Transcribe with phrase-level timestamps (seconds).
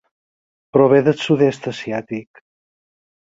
[0.77, 2.43] Prové del Sud-est asiàtic.